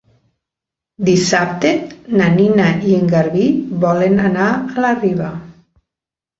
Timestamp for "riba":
5.05-5.33